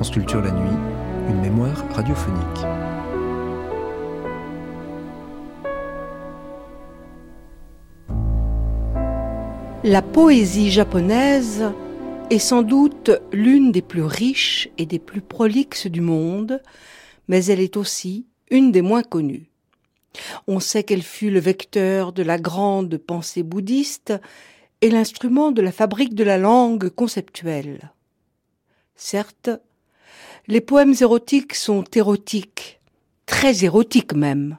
[0.00, 0.78] La nuit,
[1.28, 2.64] une mémoire radiophonique.
[9.84, 11.70] La poésie japonaise
[12.30, 16.62] est sans doute l'une des plus riches et des plus prolixes du monde,
[17.28, 19.50] mais elle est aussi une des moins connues.
[20.46, 24.14] On sait qu'elle fut le vecteur de la grande pensée bouddhiste
[24.80, 27.92] et l'instrument de la fabrique de la langue conceptuelle.
[28.96, 29.50] Certes,
[30.50, 32.80] les poèmes érotiques sont érotiques,
[33.24, 34.58] très érotiques même,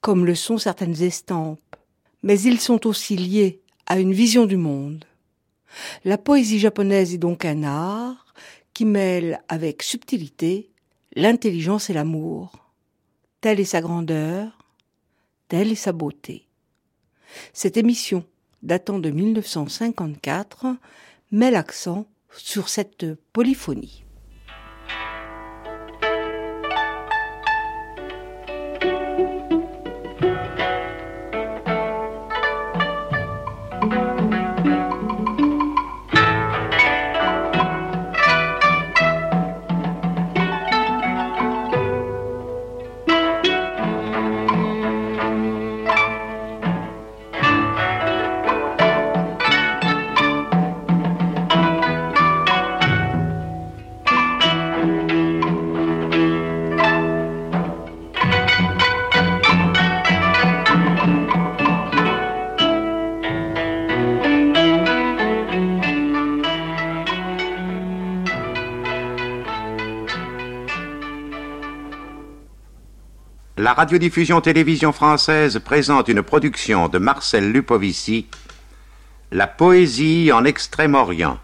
[0.00, 1.76] comme le sont certaines estampes,
[2.24, 5.04] mais ils sont aussi liés à une vision du monde.
[6.04, 8.34] La poésie japonaise est donc un art
[8.74, 10.68] qui mêle avec subtilité
[11.14, 12.50] l'intelligence et l'amour.
[13.40, 14.58] Telle est sa grandeur,
[15.46, 16.48] telle est sa beauté.
[17.52, 18.24] Cette émission,
[18.64, 20.74] datant de 1954,
[21.30, 24.02] met l'accent sur cette polyphonie.
[73.60, 78.26] La radiodiffusion télévision française présente une production de Marcel Lupovici,
[79.32, 81.38] La poésie en Extrême-Orient,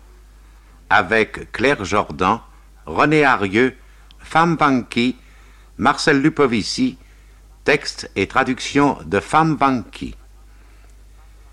[0.89, 2.41] avec Claire Jordan,
[2.87, 3.77] René Arieux,
[4.19, 5.17] Femme Banki,
[5.77, 6.97] Marcel Lupovici,
[7.65, 10.15] texte et traduction de Femme Banki.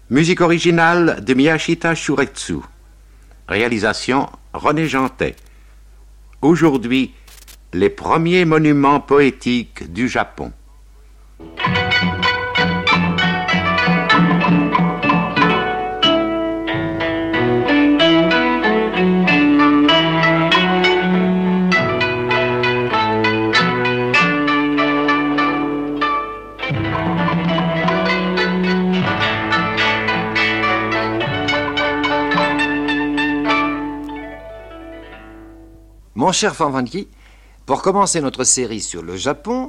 [0.09, 2.59] Musique originale de Miyashita Shuretsu.
[3.49, 5.35] Réalisation René Jantet.
[6.41, 7.13] Aujourd'hui,
[7.73, 10.53] les premiers monuments poétiques du Japon.
[36.15, 37.07] Mon cher Fanvanki,
[37.65, 39.67] pour commencer notre série sur le Japon,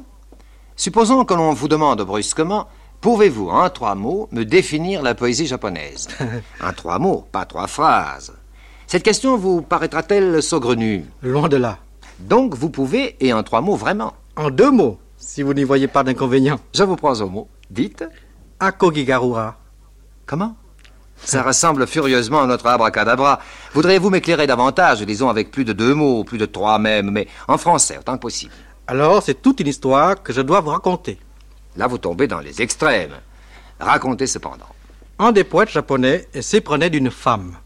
[0.77, 2.69] supposons que l'on vous demande brusquement
[3.01, 6.09] Pouvez-vous, en trois mots, me définir la poésie japonaise
[6.63, 8.35] En trois mots, pas trois phrases.
[8.87, 11.79] Cette question vous paraîtra-t-elle saugrenue Loin de là.
[12.21, 14.13] Donc vous pouvez, et en trois mots vraiment.
[14.37, 16.61] En deux mots, si vous n'y voyez pas d'inconvénient.
[16.75, 17.49] Je vous prends au mot.
[17.71, 18.05] Dites.
[18.61, 19.57] Akogigarura.
[20.27, 20.57] Comment?
[21.17, 23.41] Ça ressemble furieusement à notre abracadabra.
[23.73, 27.57] Voudriez-vous m'éclairer davantage, disons avec plus de deux mots, plus de trois même, mais en
[27.57, 28.53] français, autant que possible
[28.87, 31.19] Alors, c'est toute une histoire que je dois vous raconter.
[31.77, 33.15] Là, vous tombez dans les extrêmes.
[33.81, 34.69] Racontez cependant.
[35.19, 37.57] Un des poètes japonais s'éprenait d'une femme.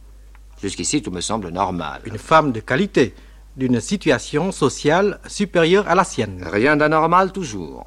[0.63, 2.01] Jusqu'ici, tout me semble normal.
[2.05, 3.15] Une femme de qualité,
[3.57, 6.45] d'une situation sociale supérieure à la sienne.
[6.51, 7.87] Rien d'anormal toujours.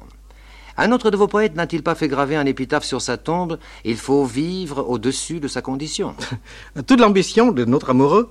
[0.76, 3.58] Un autre de vos poètes n'a-t-il pas fait graver un épitaphe sur sa tombe?
[3.84, 6.14] Il faut vivre au-dessus de sa condition.
[6.86, 8.30] Toute l'ambition de notre amoureux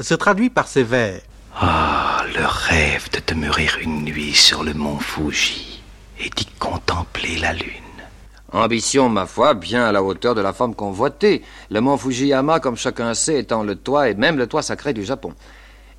[0.00, 1.20] se traduit par ces vers.
[1.56, 5.82] Ah, le rêve de demeurer une nuit sur le mont Fuji
[6.20, 7.72] et d'y contempler la lune.
[8.52, 11.42] Ambition, ma foi, bien à la hauteur de la femme convoitée.
[11.70, 15.04] Le mont Fujiyama, comme chacun sait, étant le toit et même le toit sacré du
[15.04, 15.34] Japon.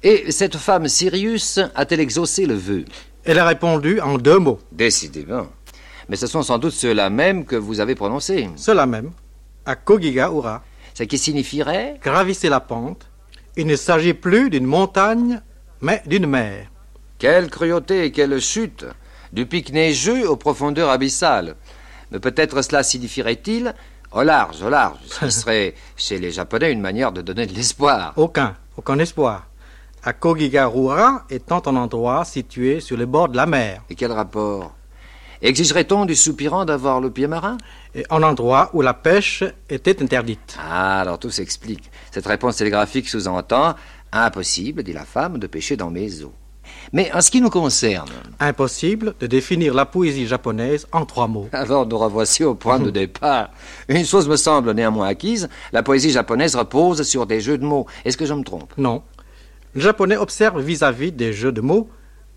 [0.02, 2.86] Et cette femme Sirius a-t-elle exaucé le vœu?
[3.24, 4.60] Elle a répondu en deux mots.
[4.72, 5.48] Décidément.
[6.10, 8.50] Mais ce sont sans doute ceux-là même que vous avez prononcés.
[8.56, 9.12] Ceux-là même.
[9.66, 10.64] Akogiga Ura.
[10.96, 13.08] Ce qui signifierait Gravissez la pente.
[13.56, 15.42] Il ne s'agit plus d'une montagne,
[15.82, 16.68] mais d'une mer.
[17.20, 18.86] Quelle cruauté et quelle chute
[19.32, 21.56] Du pic neigeux aux profondeurs abyssales.
[22.12, 23.76] Mais peut-être cela signifierait-il
[24.12, 28.14] au large, au large, ce serait chez les Japonais une manière de donner de l'espoir.
[28.16, 29.46] Aucun, aucun espoir.
[30.02, 33.84] Akogigarura étant un endroit situé sur les bords de la mer.
[33.92, 34.74] Et quel rapport
[35.42, 37.58] Exigerait-on du soupirant d'avoir le pied marin
[37.96, 40.58] Et un endroit où la pêche était interdite.
[40.60, 41.90] Ah, alors tout s'explique.
[42.12, 43.76] Cette réponse télégraphique sous-entend
[44.12, 46.34] Impossible, dit la femme, de pêcher dans mes eaux.
[46.92, 48.10] Mais en ce qui nous concerne.
[48.40, 51.48] Impossible de définir la poésie japonaise en trois mots.
[51.54, 53.52] Alors nous revoici au point de départ.
[53.88, 57.86] Une chose me semble néanmoins acquise la poésie japonaise repose sur des jeux de mots.
[58.04, 58.74] Est-ce que je me trompe?
[58.78, 59.04] Non.
[59.74, 61.90] Le japonais observe vis-à-vis des jeux de mots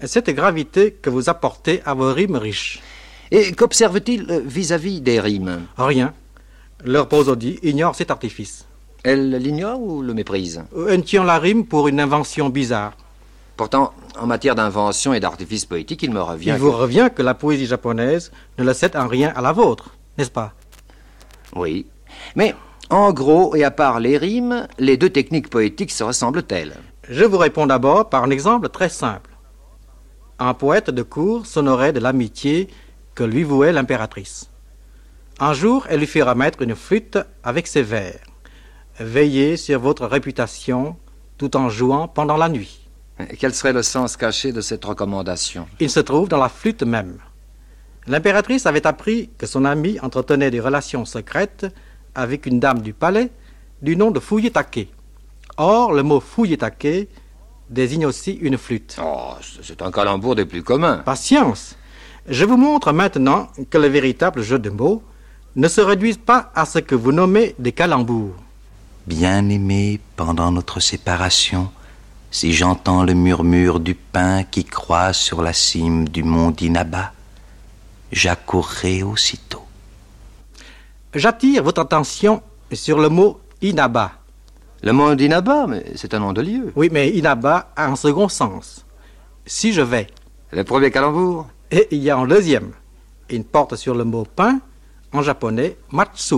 [0.06, 2.80] cette gravité que vous apportez à vos rimes riches.
[3.34, 5.62] Et qu'observe-t-il euh, vis-à-vis des rimes?
[5.78, 6.12] Rien.
[6.84, 8.66] Leur prosodie ignore cet artifice.
[9.04, 10.62] Elle l'ignore ou le méprise?
[10.88, 12.92] Elle tient la rime pour une invention bizarre.
[13.56, 16.50] Pourtant, en matière d'invention et d'artifice poétique, il me revient.
[16.50, 19.52] Il que- vous revient que la poésie japonaise ne le cède en rien à la
[19.52, 20.52] vôtre, n'est-ce pas?
[21.56, 21.86] Oui.
[22.36, 22.54] Mais,
[22.90, 26.74] en gros, et à part les rimes, les deux techniques poétiques se ressemblent-elles
[27.08, 29.30] Je vous réponds d'abord par un exemple très simple.
[30.38, 32.68] Un poète de cour s'honorait de l'amitié
[33.14, 34.50] que lui vouait l'impératrice.
[35.38, 38.18] Un jour, elle lui fit remettre une flûte avec ses vers.
[38.98, 40.96] Veillez sur votre réputation
[41.38, 42.88] tout en jouant pendant la nuit.
[43.38, 45.66] Quel serait le sens caché de cette recommandation?
[45.80, 47.18] Il se trouve dans la flûte même.
[48.06, 51.66] L'impératrice avait appris que son ami entretenait des relations secrètes
[52.14, 53.30] avec une dame du palais
[53.80, 54.88] du nom de Fuyetake.
[55.56, 57.08] Or, le mot Fuyetake
[57.68, 58.96] désigne aussi une flûte.
[59.02, 60.98] Oh, c'est un calembour des plus communs.
[60.98, 61.76] Patience.
[62.28, 65.02] Je vous montre maintenant que le véritable jeu de mots
[65.56, 68.36] ne se réduit pas à ce que vous nommez des calembours.
[69.08, 71.68] Bien-aimé, pendant notre séparation,
[72.30, 77.12] si j'entends le murmure du pain qui croît sur la cime du mont d'Inaba,
[78.12, 79.64] j'accourrai aussitôt.
[81.14, 82.40] J'attire votre attention
[82.72, 84.12] sur le mot Inaba.
[84.84, 86.72] Le mot d'Inaba, mais c'est un nom de lieu.
[86.76, 88.86] Oui, mais Inaba a un second sens.
[89.44, 90.06] Si je vais.
[90.52, 92.72] Le premier calembour Et il y a un deuxième.
[93.30, 94.60] Il porte sur le mot pain,
[95.10, 96.36] en japonais matsu.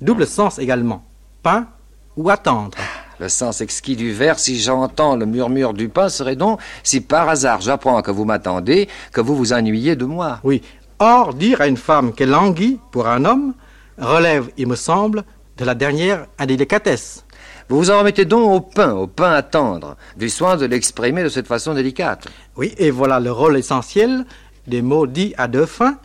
[0.00, 1.04] Double sens également.
[1.44, 1.68] Pain
[2.16, 2.76] ou attendre.
[3.20, 7.28] Le sens exquis du vers, si j'entends le murmure du pain, serait donc, si par
[7.28, 10.40] hasard j'apprends que vous m'attendez, que vous vous ennuyez de moi.
[10.42, 10.62] Oui.
[10.98, 13.54] Or, dire à une femme qu'elle languit pour un homme
[13.96, 15.22] relève, il me semble,
[15.56, 17.24] de la dernière indélicatesse.
[17.68, 21.22] Vous vous en remettez donc au pain, au pain à tendre, du soin de l'exprimer
[21.22, 22.26] de cette façon délicate.
[22.56, 24.24] Oui, et voilà le rôle essentiel
[24.68, 25.98] des mots dits à deux fins,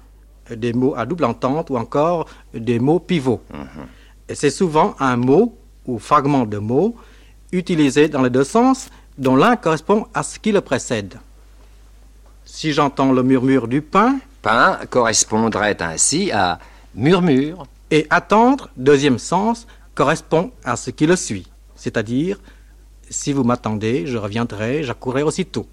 [0.50, 3.42] des mots à double entente ou encore des mots pivots.
[4.30, 6.95] Et c'est souvent un mot ou fragment de mot
[7.51, 11.19] utilisé dans les deux sens dont l'un correspond à ce qui le précède.
[12.45, 16.59] Si j'entends le murmure du pain Pain correspondrait ainsi à
[16.95, 17.66] murmure.
[17.92, 22.39] et attendre, deuxième sens, correspond à ce qui le suit, c'est-à-dire
[23.09, 25.68] si vous m'attendez, je reviendrai, j'accourrai aussitôt.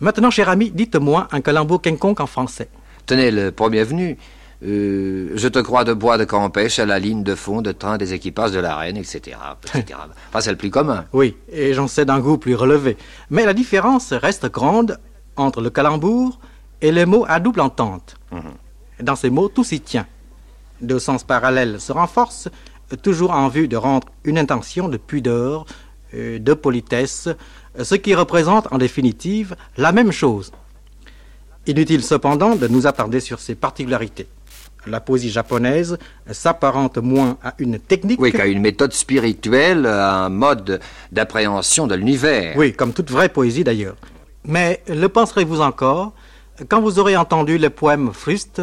[0.00, 2.68] Maintenant, cher ami, dites-moi un calembour quelconque en français.
[3.06, 4.16] Tenez, le premier venu.
[4.62, 7.96] euh, je te crois de bois de Campèche à la ligne de fond de train
[7.98, 9.36] des équipages de la reine, etc.
[9.74, 9.98] etc.
[10.28, 11.04] Enfin, c'est le plus commun.
[11.12, 12.96] Oui, et j'en sais d'un goût plus relevé.
[13.30, 14.98] Mais la différence reste grande
[15.36, 16.38] entre le calembour
[16.82, 18.16] et les mots à double entente.
[19.00, 20.06] Dans ces mots, tout s'y tient.
[20.80, 22.48] Deux sens parallèles se renforcent,
[23.02, 25.64] toujours en vue de rendre une intention de pudeur,
[26.14, 27.28] euh, de politesse,
[27.78, 30.52] ce qui représente en définitive la même chose.
[31.66, 34.26] Inutile cependant de nous attarder sur ces particularités.
[34.86, 35.98] La poésie japonaise
[36.30, 38.20] s'apparente moins à une technique.
[38.20, 40.80] Oui, qu'à une méthode spirituelle, à un mode
[41.12, 42.56] d'appréhension de l'univers.
[42.56, 43.96] Oui, comme toute vraie poésie d'ailleurs.
[44.46, 46.14] Mais le penserez-vous encore
[46.68, 48.62] quand vous aurez entendu les poèmes frustes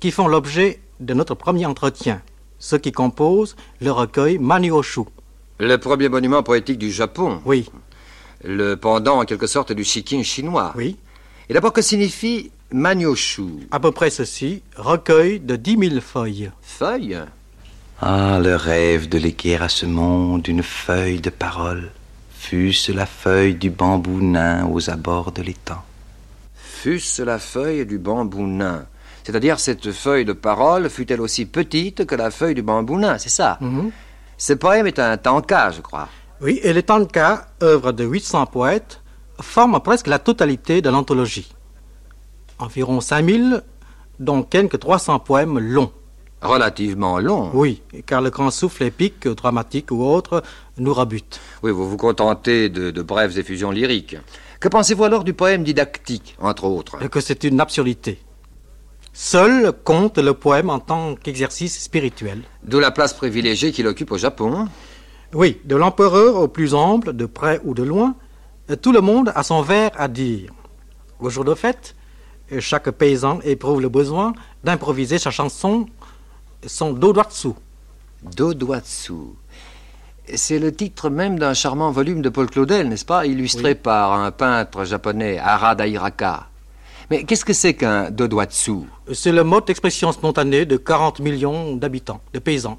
[0.00, 2.22] qui font l'objet de notre premier entretien,
[2.58, 5.02] ceux qui composent le recueil Manioshu
[5.58, 7.40] Le premier monument poétique du Japon.
[7.44, 7.68] Oui,
[8.44, 10.72] Le pendant, en quelque sorte, du shikin chinois.
[10.76, 10.96] oui,
[11.48, 16.50] Et d'abord, que signifie Manyoshu à peu près ceci, recueil de dix mille feuilles.
[16.62, 17.18] Feuille
[18.00, 21.90] Ah, le rêve de léguer à ce monde une feuille de parole,
[22.38, 25.82] fût-ce la feuille du bambou nain aux abords de l'étang.
[26.56, 28.84] Fût-ce la feuille du bambou nain.
[29.24, 33.28] C'est-à-dire, cette feuille de parole fut-elle aussi petite que la feuille du bambou nain, c'est
[33.30, 33.58] ça?
[33.60, 33.90] Mhm.
[34.38, 36.08] Ce poème est un tanka, je crois.
[36.40, 39.00] Oui, et les Tanka, œuvre de 800 poètes,
[39.40, 41.52] forment presque la totalité de l'anthologie.
[42.58, 43.62] Environ 5000,
[44.20, 45.92] dont quelques 300 poèmes longs.
[46.42, 47.50] Relativement long.
[47.54, 50.42] Oui, car le grand souffle épique, dramatique ou autre
[50.76, 51.40] nous rebute.
[51.62, 54.16] Oui, vous vous contentez de, de brèves effusions lyriques.
[54.60, 56.98] Que pensez-vous alors du poème didactique, entre autres?
[57.08, 58.18] Que c'est une absurdité.
[59.14, 62.42] Seul compte le poème en tant qu'exercice spirituel.
[62.62, 64.68] D'où la place privilégiée qu'il occupe au Japon.
[65.34, 68.14] Oui, de l'empereur au plus ample, de près ou de loin,
[68.82, 70.52] tout le monde a son vers à dire.
[71.20, 71.94] Au jour de fête,
[72.60, 74.32] chaque paysan éprouve le besoin
[74.64, 75.86] d'improviser sa chanson,
[76.66, 77.50] son dodoatsu.
[78.22, 79.12] Dodoatsu.
[80.34, 84.32] C'est le titre même d'un charmant volume de Paul Claudel, n'est-ce pas Illustré par un
[84.32, 86.48] peintre japonais, Arada Hiraka.
[87.10, 88.80] Mais qu'est-ce que c'est qu'un dodoatsu
[89.12, 92.78] C'est le mode d'expression spontanée de 40 millions d'habitants, de paysans.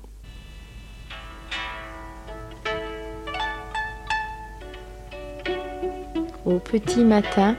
[6.48, 7.58] Au petit matin,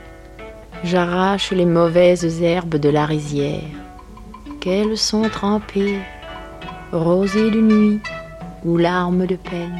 [0.82, 3.60] j'arrache les mauvaises herbes de la rizière.
[4.60, 5.98] Qu'elles sont trempées,
[6.90, 8.00] rosées de nuit
[8.64, 9.78] ou larmes de peine.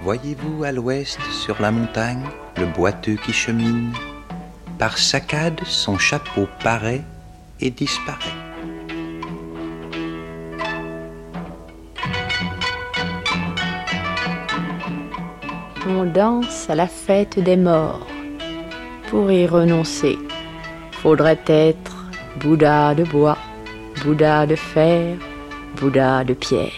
[0.00, 2.24] Voyez-vous à l'ouest, sur la montagne,
[2.56, 3.92] le boiteux qui chemine?
[4.78, 7.02] Par saccade, son chapeau paraît
[7.60, 8.41] et disparaît.
[15.84, 18.06] On danse à la fête des morts.
[19.10, 20.16] Pour y renoncer,
[20.92, 22.06] faudrait être
[22.38, 23.36] Bouddha de bois,
[24.04, 25.16] Bouddha de fer,
[25.80, 26.70] Bouddha de pierre.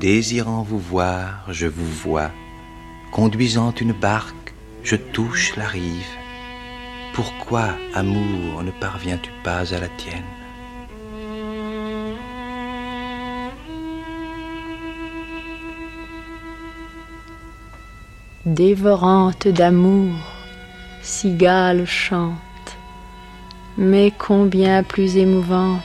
[0.00, 2.32] Désirant vous voir, je vous vois.
[3.12, 4.52] Conduisant une barque,
[4.82, 6.25] je touche la rive.
[7.16, 10.22] Pourquoi, amour, ne parviens-tu pas à la tienne?
[18.44, 20.12] Dévorante d'amour,
[21.00, 22.34] cigale chante,
[23.78, 25.82] mais combien plus émouvante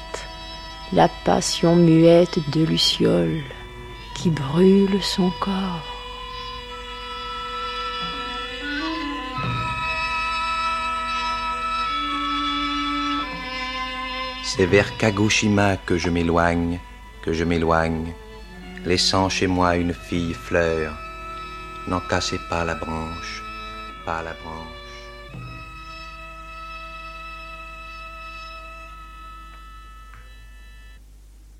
[0.91, 3.41] la passion muette de Luciole
[4.15, 5.90] qui brûle son corps.
[14.61, 16.79] C'est vers Kagoshima que je m'éloigne,
[17.23, 18.13] que je m'éloigne,
[18.85, 20.95] laissant chez moi une fille fleur.
[21.87, 23.41] N'en cassez pas la branche,
[24.05, 25.01] pas la branche.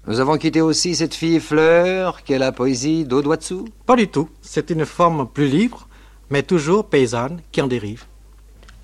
[0.06, 3.64] Nous avons quitté aussi cette fille fleur qu'est la poésie d'Odoitsu.
[3.88, 4.30] Pas du tout.
[4.44, 5.88] C'est une forme plus libre,
[6.30, 8.04] mais toujours paysanne qui en dérive.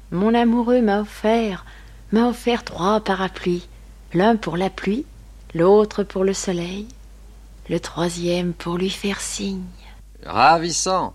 [0.10, 1.68] Mon amoureux m'a offert,
[2.12, 3.70] m'a offert trois parapluies,
[4.14, 5.06] l'un pour la pluie,
[5.54, 6.88] l'autre pour le soleil,
[7.70, 9.64] le troisième pour lui faire signe.
[10.26, 11.14] Ravissant.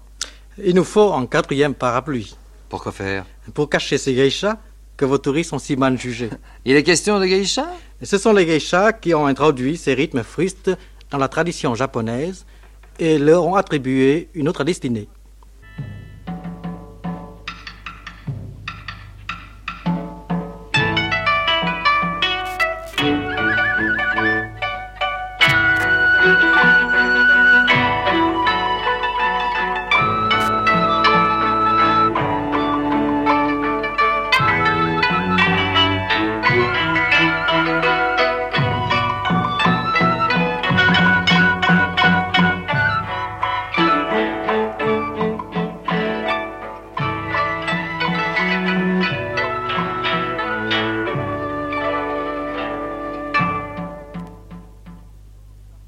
[0.63, 2.37] Il nous faut un quatrième parapluie
[2.69, 3.25] Pourquoi faire?
[3.55, 4.59] Pour cacher ces geishas
[4.97, 6.31] que vos touristes ont si mal jugés.
[6.65, 7.67] Il est question de geisha
[8.01, 10.71] Et ce sont les geishas qui ont introduit ces rythmes frustes
[11.11, 12.45] dans la tradition japonaise
[12.99, 15.09] et leur ont attribué une autre destinée.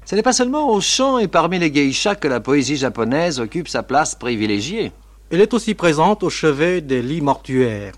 [0.05, 3.67] Ce n'est pas seulement au chant et parmi les geishas que la poésie japonaise occupe
[3.67, 4.91] sa place privilégiée.
[5.31, 7.93] Elle est aussi présente au chevet des lits mortuaires.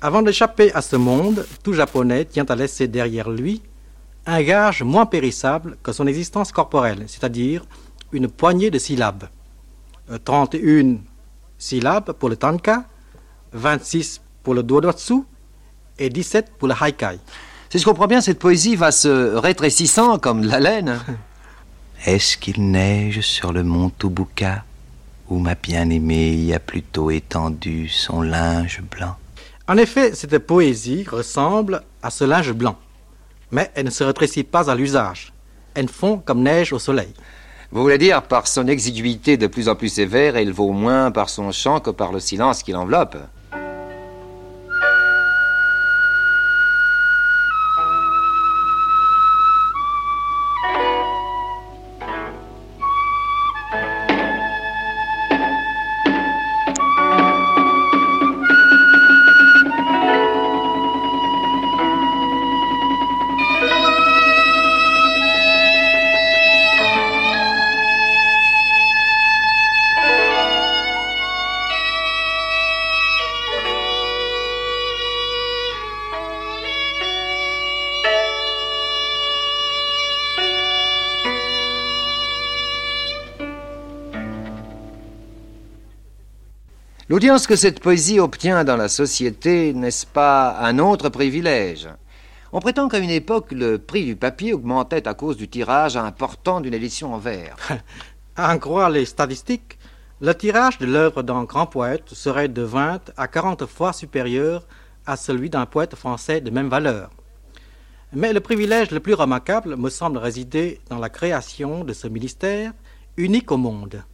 [0.00, 3.62] Avant d'échapper à ce monde, tout japonais tient à laisser derrière lui
[4.26, 7.64] un gage moins périssable que son existence corporelle, c'est-à-dire
[8.10, 9.28] une poignée de syllabes.
[10.10, 10.96] Euh, 31
[11.58, 12.84] syllabes pour le tanka,
[13.52, 15.22] 26 pour le dodoitsu
[15.96, 17.20] et 17 pour le haikai.
[17.70, 21.00] Si je comprends bien, cette poésie va se rétrécissant comme de la laine.
[22.06, 24.64] Est-ce qu'il neige sur le mont Tubuka
[25.28, 29.16] où ma bien-aimée y a plutôt étendu son linge blanc?
[29.66, 32.78] En effet, cette poésie ressemble à ce linge blanc,
[33.50, 35.34] mais elle ne se rétrécit pas à l'usage.
[35.74, 37.12] Elle fond comme neige au soleil.
[37.70, 41.28] Vous voulez dire par son exiguïté de plus en plus sévère, elle vaut moins par
[41.28, 43.18] son chant que par le silence qui l'enveloppe?
[87.18, 91.88] L'audience que cette poésie obtient dans la société, n'est-ce pas un autre privilège?
[92.52, 96.60] On prétend qu'à une époque, le prix du papier augmentait à cause du tirage important
[96.60, 97.56] d'une édition en vers.
[98.36, 99.80] À en croire les statistiques,
[100.20, 104.68] le tirage de l'œuvre d'un grand poète serait de 20 à 40 fois supérieur
[105.04, 107.10] à celui d'un poète français de même valeur.
[108.12, 112.74] Mais le privilège le plus remarquable me semble résider dans la création de ce ministère
[113.16, 114.04] unique au monde.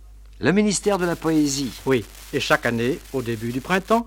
[0.40, 1.80] Le ministère de la poésie.
[1.86, 4.06] Oui, et chaque année, au début du printemps,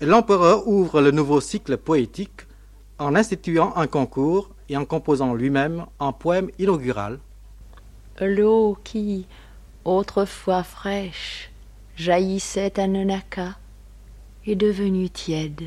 [0.00, 2.46] l'empereur ouvre le nouveau cycle poétique
[2.98, 7.18] en instituant un concours et en composant lui-même un poème inaugural.
[8.20, 9.26] L'eau qui,
[9.84, 11.50] autrefois fraîche,
[11.96, 13.56] jaillissait à Nonaka,
[14.46, 15.64] est devenue tiède.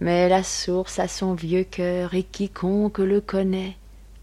[0.00, 3.76] Mais la source a son vieux cœur et quiconque le connaît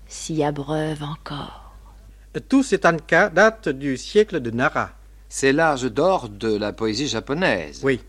[0.07, 1.66] s'y abreuve encore.
[2.39, 4.91] Tout cet anka date du siècle de Nara.
[5.29, 7.81] C'est l'âge d'or de la poésie japonaise.
[7.83, 7.99] Oui,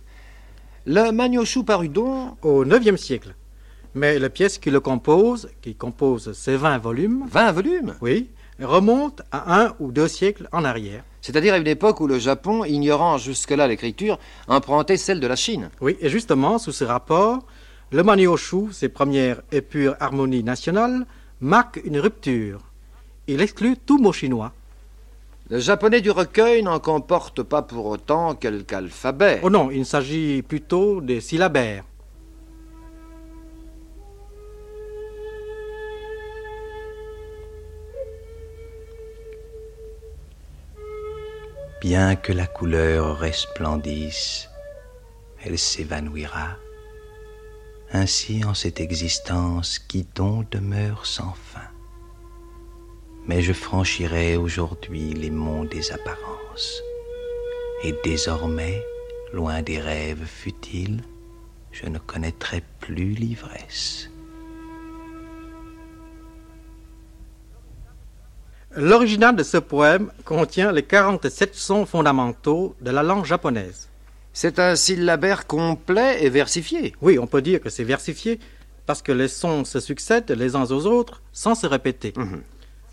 [0.87, 3.35] Le Manyoshu parut donc au IXe siècle.
[3.94, 7.94] Mais la pièce qui le compose, qui compose ces 20 volumes, 20 volumes?
[8.00, 8.28] oui,
[8.61, 11.04] remonte à un ou deux siècles en arrière.
[11.20, 15.70] C'est-à-dire à une époque où le Japon, ignorant jusque-là l'écriture, empruntait celle de la Chine.
[15.80, 17.44] Oui, et justement, sous ce rapport,
[17.92, 21.06] le Manyoshu, ses premières et pures harmonies nationales,
[21.40, 22.61] marque une rupture.
[23.30, 24.54] Il exclut tout mot chinois.
[25.50, 29.40] Le japonais du recueil n'en comporte pas pour autant quelque alphabet.
[29.42, 31.85] Oh non, il s'agit plutôt des syllabaires.
[41.82, 44.49] Bien que la couleur resplendisse,
[45.44, 46.56] elle s'évanouira.
[47.92, 51.68] Ainsi en cette existence qui donc demeure sans fin.
[53.28, 56.82] Mais je franchirai aujourd'hui les monts des apparences.
[57.85, 58.82] Et désormais,
[59.35, 61.04] loin des rêves futiles,
[61.70, 64.11] je ne connaîtrai plus l'ivresse.
[68.75, 73.90] L'original de ce poème contient les 47 sons fondamentaux de la langue japonaise.
[74.32, 76.94] C'est un syllabaire complet et versifié.
[77.02, 78.41] Oui, on peut dire que c'est versifié
[78.86, 82.14] parce que les sons se succèdent les uns aux autres sans se répéter.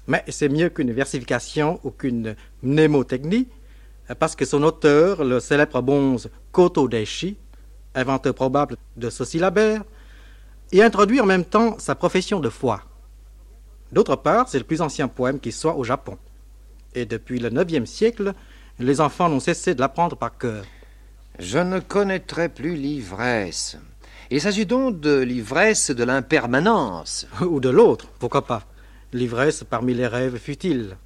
[0.07, 3.47] Mais c'est mieux qu'une versification ou qu'une mnémotechnie
[4.19, 7.37] parce que son auteur, le célèbre bonze Koto Daishi,
[7.95, 9.83] inventeur probable de ce syllabaire,
[10.71, 12.81] y introduit en même temps sa profession de foi.
[13.91, 16.17] D'autre part, c'est le plus ancien poème qui soit au Japon.
[16.93, 18.33] Et depuis le IXe siècle,
[18.79, 20.65] les enfants n'ont cessé de l'apprendre par cœur.
[21.39, 23.77] Je ne connaîtrai plus l'ivresse.
[24.31, 27.27] Il s'agit donc de l'ivresse de l'impermanence.
[27.41, 28.63] Ou de l'autre, pourquoi pas.
[29.15, 30.97] L'ivresse parmi les rêves futiles.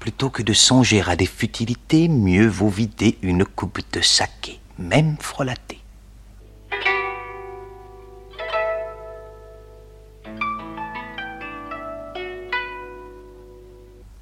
[0.00, 5.16] Plutôt que de songer à des futilités, mieux vaut vider une coupe de saké, même
[5.20, 5.78] frelatée.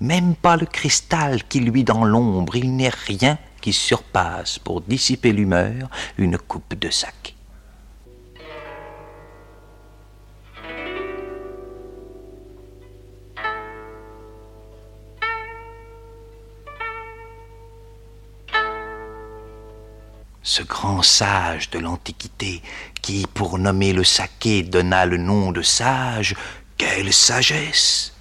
[0.01, 5.33] Même pas le cristal qui luit dans l'ombre, il n'est rien qui surpasse pour dissiper
[5.33, 7.35] l'humeur une coupe de saké.
[20.45, 22.61] ce grand sage de l'Antiquité,
[23.01, 26.35] qui, pour nommer le saké, donna le nom de sage,
[26.77, 28.12] quelle sagesse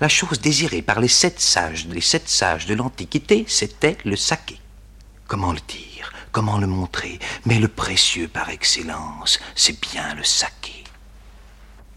[0.00, 4.60] La chose désirée par les sept sages, les sept sages de l'Antiquité, c'était le saké.
[5.26, 7.18] Comment le dire Comment le montrer?
[7.46, 10.84] Mais le précieux par excellence, c'est bien le saké.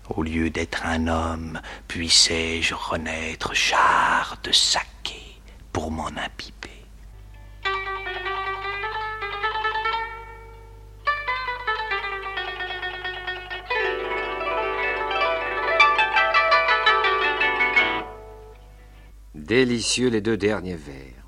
[0.09, 5.39] Au lieu d'être un homme, puissais-je renaître jarre de saké
[5.71, 6.70] pour m'en imbiber.
[19.51, 21.25] Délicieux les deux derniers vers.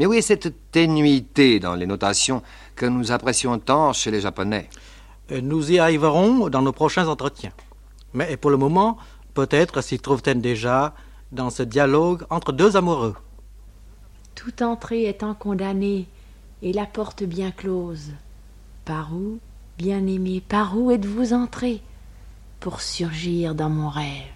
[0.00, 2.42] Mais oui, cette ténuité dans les notations
[2.74, 4.68] que nous apprécions tant chez les Japonais.
[5.30, 7.52] Euh, Nous y arriverons dans nos prochains entretiens.
[8.12, 8.98] Mais pour le moment,
[9.34, 10.94] peut-être s'y trouve-t-elle déjà
[11.30, 13.14] dans ce dialogue entre deux amoureux.
[14.34, 16.08] Toute entrée étant condamnée
[16.60, 18.14] et la porte bien close.
[18.84, 19.38] Par où,
[19.78, 21.82] bien-aimé, par où êtes-vous entré
[22.58, 24.33] pour surgir dans mon rêve?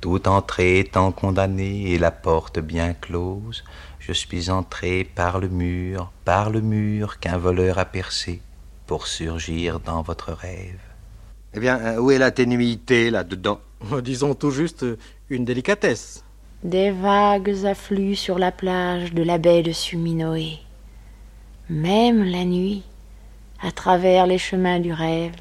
[0.00, 3.64] Toute entrée étant condamnée et la porte bien close,
[3.98, 8.40] je suis entré par le mur, par le mur qu'un voleur a percé
[8.86, 10.80] pour surgir dans votre rêve.
[11.54, 13.60] Eh bien, euh, où est la ténuité là-dedans
[13.92, 16.24] Euh, Disons tout juste euh, une délicatesse.
[16.64, 20.58] Des vagues affluent sur la plage de la baie de Suminoé.
[21.68, 22.82] Même la nuit,
[23.62, 25.36] À travers les chemins du rêve,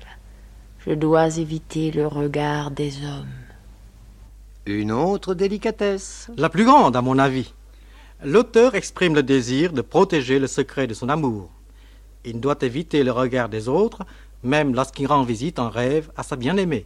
[0.85, 3.39] je dois éviter le regard des hommes.
[4.71, 6.29] Une autre délicatesse.
[6.37, 7.55] La plus grande, à mon avis.
[8.23, 11.49] L'auteur exprime le désir de protéger le secret de son amour.
[12.23, 14.05] Il doit éviter le regard des autres,
[14.43, 16.85] même lorsqu'il rend visite en rêve à sa bien-aimée.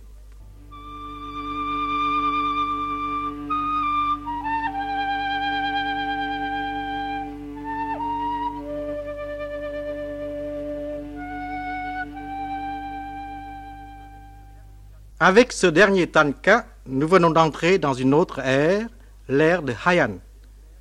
[15.20, 18.88] Avec ce dernier tanka, nous venons d'entrer dans une autre ère,
[19.28, 20.20] l'ère de Hayan,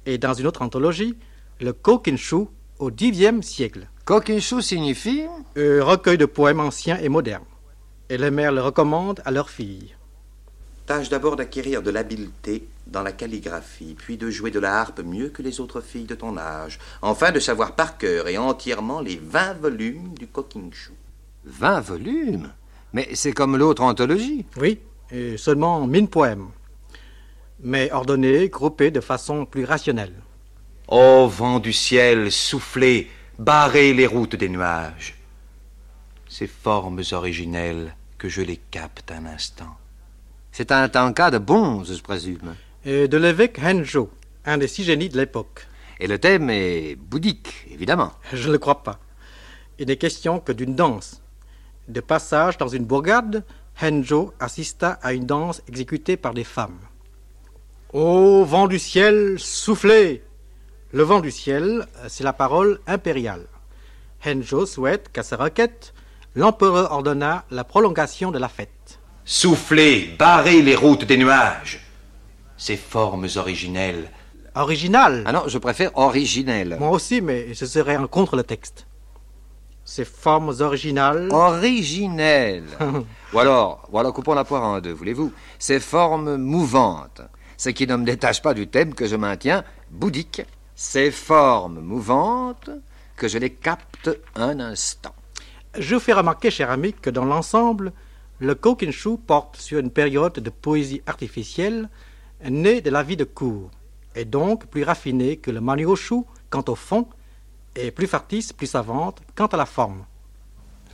[0.06, 1.16] et dans une autre anthologie,
[1.60, 2.46] le Kokinshu
[2.78, 3.88] au Xe siècle.
[4.04, 5.22] Kokinshu signifie
[5.58, 7.44] Euh, recueil de poèmes anciens et modernes.
[8.08, 9.94] Et les mères le recommandent à leurs filles.
[10.86, 15.28] Tâche d'abord d'acquérir de l'habileté dans la calligraphie, puis de jouer de la harpe mieux
[15.28, 19.20] que les autres filles de ton âge, enfin de savoir par cœur et entièrement les
[19.22, 20.92] vingt volumes du Kokinshu.
[21.44, 22.52] 20 volumes?
[22.94, 24.46] Mais c'est comme l'autre anthologie.
[24.58, 24.80] Oui,
[25.12, 26.48] et seulement mille poèmes.
[27.60, 30.14] Mais ordonnés, groupés de façon plus rationnelle.
[30.88, 35.14] Ô vent du ciel, soufflez, barrez les routes des nuages.
[36.28, 39.76] Ces formes originelles, que je les capte un instant.
[40.50, 42.54] C'est un tanka de bonze, je présume.
[42.84, 44.10] Et de l'évêque Henjo,
[44.44, 45.66] un des six génies de l'époque.
[46.00, 48.12] Et le thème est bouddhique, évidemment.
[48.32, 48.98] Je ne le crois pas.
[49.78, 51.22] Il n'est question que d'une danse.
[51.88, 53.44] De passage dans une bourgade,
[53.82, 56.78] Henjo assista à une danse exécutée par des femmes.
[57.92, 60.22] Ô vent du ciel, soufflez
[60.92, 63.46] Le vent du ciel, c'est la parole impériale.
[64.24, 65.94] Henjo souhaite qu'à sa requête,
[66.36, 69.00] l'empereur ordonna la prolongation de la fête.
[69.24, 71.80] Soufflez, barrez les routes des nuages.
[72.56, 74.08] Ces formes originelles,
[74.54, 76.76] Original Ah non, je préfère originel.
[76.78, 78.86] Moi aussi, mais ce serait en contre le texte.
[79.84, 81.28] Ces formes originales.
[81.32, 82.64] Originel.
[83.32, 85.32] Ou alors, voilà, coupons la poire en deux, voulez-vous?
[85.58, 87.22] Ces formes mouvantes.
[87.56, 90.42] Ce qui ne me détache pas du thème que je maintiens, bouddhique.
[90.74, 92.70] Ces formes mouvantes,
[93.16, 95.14] que je les capte un instant.
[95.78, 97.92] Je vous fais remarquer, cher ami, que dans l'ensemble,
[98.38, 101.88] le Kokinshu porte sur une période de poésie artificielle
[102.50, 103.70] née de la vie de cour,
[104.14, 107.06] et donc plus raffinée que le Manioshu quant au fond,
[107.76, 110.04] et plus factice, plus savante quant à la forme.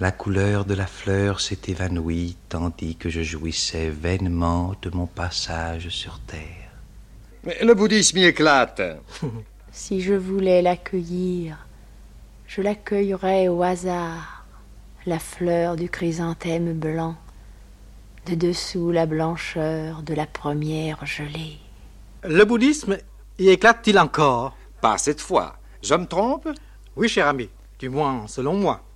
[0.01, 5.89] La couleur de la fleur s'est évanouie tandis que je jouissais vainement de mon passage
[5.89, 6.71] sur terre.
[7.43, 8.81] Mais le bouddhisme y éclate.
[9.71, 11.67] Si je voulais l'accueillir,
[12.47, 14.45] je l'accueillerais au hasard,
[15.05, 17.17] la fleur du chrysanthème blanc,
[18.27, 21.59] de dessous la blancheur de la première gelée.
[22.25, 22.99] Le bouddhisme
[23.39, 24.57] y éclate-t-il encore?
[24.81, 25.59] Pas cette fois.
[25.83, 26.49] Je me trompe?
[26.97, 28.88] Oui, cher ami, du moins selon moi.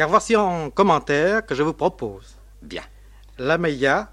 [0.00, 2.38] Car voici en commentaire que je vous propose.
[2.62, 2.80] Bien.
[3.36, 4.10] La Meia,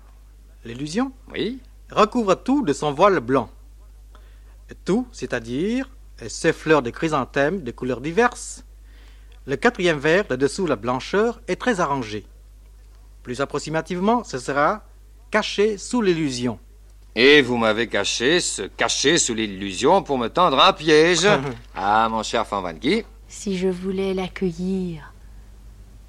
[0.66, 3.50] l'illusion, Oui recouvre tout de son voile blanc.
[4.84, 5.90] Tout, c'est-à-dire
[6.28, 8.66] ses fleurs de chrysanthème de couleurs diverses.
[9.46, 12.26] Le quatrième vers, de dessous la blancheur, est très arrangé.
[13.24, 14.84] Plus approximativement, ce sera
[15.32, 16.60] caché sous l'illusion.
[17.16, 21.30] Et vous m'avez caché, se cacher sous l'illusion pour me tendre un piège.
[21.76, 23.06] ah, mon cher Van Van Guy.
[23.30, 25.14] Si je voulais l'accueillir,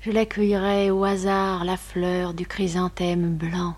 [0.01, 3.75] je l'accueillerais au hasard la fleur du chrysanthème blanc,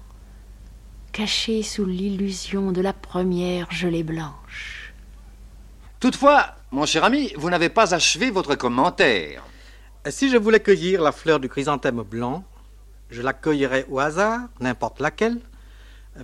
[1.12, 4.92] cachée sous l'illusion de la première gelée blanche.
[5.98, 9.42] Toutefois, mon cher ami, vous n'avez pas achevé votre commentaire.
[10.08, 12.44] Si je voulais cueillir la fleur du chrysanthème blanc,
[13.10, 15.40] je la cueillerais au hasard, n'importe laquelle,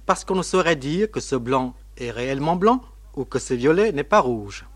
[0.05, 2.83] parce qu'on ne saurait dire que ce blanc est réellement blanc
[3.15, 4.67] ou que ce violet n'est pas rouge.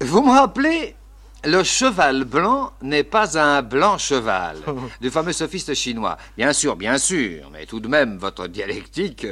[0.00, 0.94] Vous me rappelez,
[1.44, 4.58] le cheval blanc n'est pas un blanc cheval,
[5.00, 6.16] du fameux sophiste chinois.
[6.36, 9.26] Bien sûr, bien sûr, mais tout de même, votre dialectique.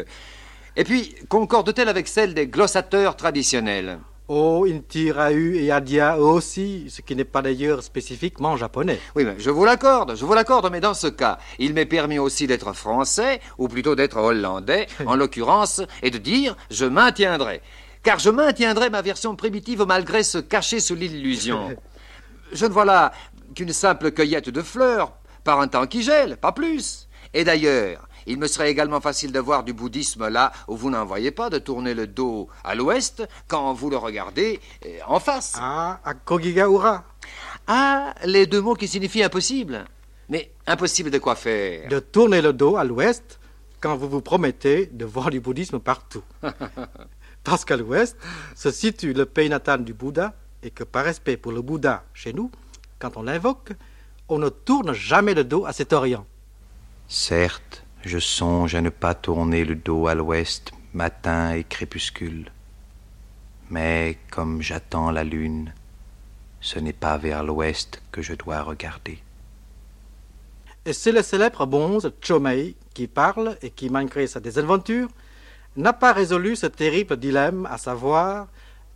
[0.76, 3.98] Et puis, concorde-t-elle avec celle des glossateurs traditionnels?
[4.32, 9.00] Oh, Inti, Rahu et Adia eux aussi, ce qui n'est pas d'ailleurs spécifiquement japonais.
[9.16, 12.20] Oui, mais je vous l'accorde, je vous l'accorde, mais dans ce cas, il m'est permis
[12.20, 17.60] aussi d'être français, ou plutôt d'être hollandais, en l'occurrence, et de dire je maintiendrai.
[18.04, 21.76] Car je maintiendrai ma version primitive malgré ce caché sous l'illusion.
[22.52, 23.12] Je ne vois là
[23.54, 25.12] qu'une simple cueillette de fleurs,
[25.44, 27.08] par un temps qui gèle, pas plus.
[27.32, 31.04] Et d'ailleurs, il me serait également facile de voir du bouddhisme là où vous n'en
[31.04, 35.56] voyez pas, de tourner le dos à l'ouest quand vous le regardez euh, en face.
[35.60, 37.04] Ah, à Kogigaura,
[37.66, 39.84] Ah, les deux mots qui signifient impossible.
[40.28, 41.88] Mais impossible de quoi faire?
[41.88, 43.40] De tourner le dos à l'ouest
[43.80, 46.22] quand vous vous promettez de voir du bouddhisme partout.
[47.44, 48.16] Parce qu'à l'ouest
[48.54, 52.32] se situe le pays natal du Bouddha et que par respect pour le Bouddha chez
[52.32, 52.50] nous,
[52.98, 53.72] quand on l'invoque,
[54.28, 56.26] on ne tourne jamais le dos à cet Orient.
[57.08, 62.50] Certes, je songe à ne pas tourner le dos à l'ouest, matin et crépuscule.
[63.70, 65.72] Mais comme j'attends la lune,
[66.60, 69.18] ce n'est pas vers l'ouest que je dois regarder.
[70.84, 75.08] Et c'est le célèbre bonze Chomei qui parle et qui, malgré sa désaventure,
[75.76, 78.48] n'a pas résolu ce terrible dilemme, à savoir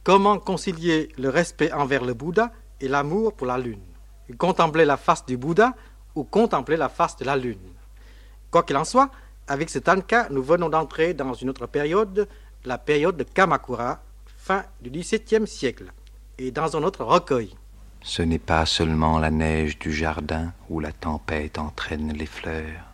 [0.05, 3.83] comment concilier le respect envers le Bouddha et l'amour pour la lune?
[4.39, 5.75] Contempler la face du Bouddha
[6.15, 7.59] ou contempler la face de la lune?
[8.51, 9.11] Quoi qu'il en soit,
[9.49, 12.29] avec ce tanka, nous venons d'entrer dans une autre période,
[12.65, 14.01] la période de Kamakura,
[14.39, 15.93] fin du XVIIe siècle,
[16.39, 17.55] et dans un autre recueil.
[18.03, 22.85] Ce n'est pas seulement la neige du jardin où la tempête entraîne les fleurs.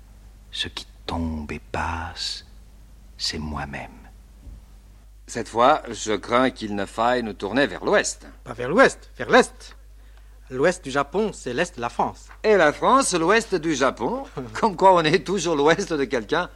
[0.53, 2.47] Ce qui tombe et passe,
[3.19, 4.00] c'est moi-même.
[5.31, 8.27] Cette fois, je crains qu'il ne faille nous tourner vers l'ouest.
[8.43, 9.77] Pas vers l'ouest, vers l'est.
[10.51, 12.27] L'ouest du Japon, c'est l'est de la France.
[12.43, 14.25] Et la France, l'ouest du Japon.
[14.61, 16.51] Comme quoi on est toujours l'ouest de quelqu'un.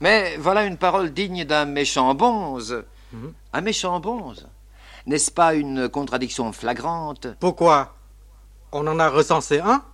[0.00, 2.82] Mais voilà une parole digne d'un méchant bonze.
[3.12, 3.34] Mhm.
[3.52, 4.48] Un méchant bonze.
[5.06, 7.28] N'est-ce pas une contradiction flagrante?
[7.38, 7.94] Pourquoi?
[8.72, 9.84] On en a recensé un,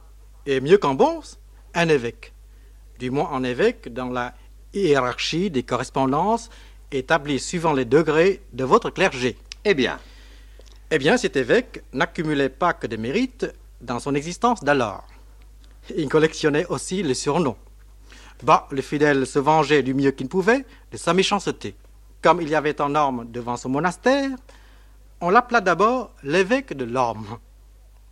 [0.47, 1.39] et mieux qu'en bonze,
[1.75, 2.33] un évêque.
[2.99, 4.33] Du moins un évêque dans la
[4.73, 6.49] hiérarchie des correspondances
[6.99, 9.37] établies suivant les degrés de votre clergé.
[9.65, 9.99] Eh bien,
[10.91, 13.47] Eh bien, cet évêque n'accumulait pas que des mérites
[13.81, 15.05] dans son existence d'alors.
[15.97, 17.57] Il collectionnait aussi les surnoms.
[18.43, 21.75] Bah, le fidèle se vengeait du mieux qu'il pouvait de sa méchanceté.
[22.23, 24.31] Comme il y avait un orme devant son monastère,
[25.21, 27.39] on l'appela d'abord l'évêque de l'orme.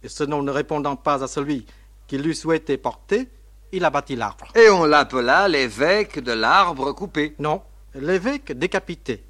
[0.03, 1.67] Et ce nom ne répondant pas à celui
[2.07, 3.29] qu'il lui souhaitait porter,
[3.73, 4.49] il abattit l'arbre.
[4.55, 7.35] et on l'appela l'évêque de l'arbre coupé.
[7.39, 7.63] Non,
[7.95, 9.23] l'évêque décapité,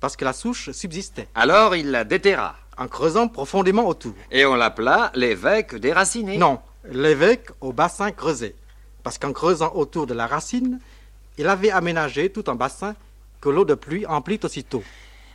[0.00, 2.56] parce que la souche subsistait, Alors il la déterra.
[2.78, 4.14] en creusant profondément autour.
[4.30, 6.38] Et on l'appela l'évêque déraciné.
[6.38, 6.60] Non,
[6.90, 8.54] l'évêque au bassin creusé,
[9.02, 10.80] parce qu'en creusant autour de la racine,
[11.36, 12.94] il avait aménagé tout un bassin
[13.40, 14.82] que l'eau de pluie emplit aussitôt.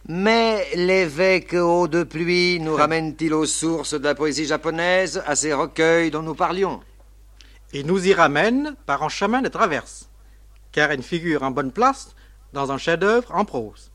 [0.08, 5.54] Mais l'évêque eau de pluie nous ramène-t-il aux sources de la poésie japonaise, à ces
[5.54, 6.82] recueils dont nous parlions?
[7.74, 10.08] Il nous y ramène par un chemin de traverse,
[10.72, 12.15] car il figure en bonne place
[12.56, 13.92] dans un chef-d'œuvre en prose.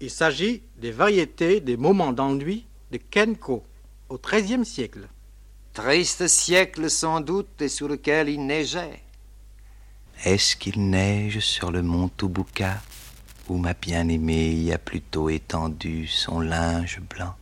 [0.00, 3.64] Il s'agit des variétés des moments d'ennui de Kenko
[4.10, 5.08] au XIIIe siècle.
[5.72, 9.00] Triste siècle sans doute et sur lequel il neigeait.
[10.24, 12.82] Est-ce qu'il neige sur le mont Tubuka
[13.48, 17.34] où ma bien-aimée y a plutôt étendu son linge blanc?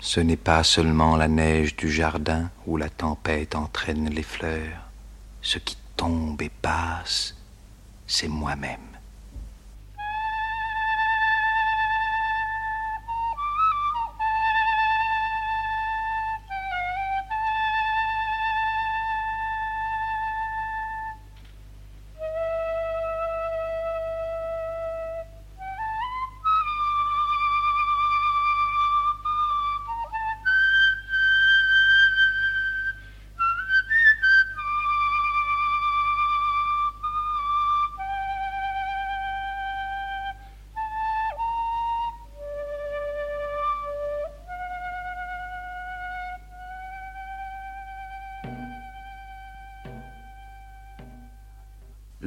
[0.00, 4.88] Ce n'est pas seulement la neige du jardin où la tempête entraîne les fleurs.
[5.42, 7.34] Ce qui tombe et passe,
[8.06, 8.97] c'est moi-même.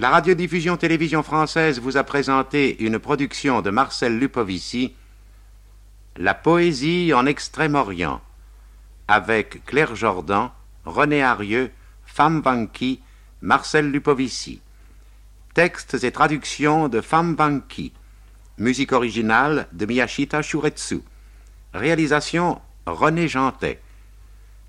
[0.01, 4.95] La radiodiffusion télévision française vous a présenté une production de Marcel Lupovici,
[6.17, 8.19] La poésie en Extrême-Orient,
[9.07, 10.49] avec Claire Jordan,
[10.85, 11.69] René Arieux,
[12.03, 12.99] Femme Banki,
[13.41, 14.59] Marcel Lupovici.
[15.53, 17.93] Textes et traductions de Femme Banki.
[18.57, 21.01] Musique originale de Miyashita Shuretsu.
[21.75, 23.79] Réalisation René Jantet.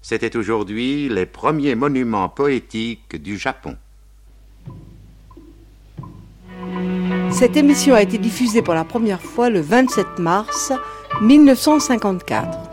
[0.02, 3.78] C'était aujourd'hui les premiers monuments poétiques du Japon.
[7.42, 10.72] Cette émission a été diffusée pour la première fois le 27 mars
[11.22, 12.71] 1954.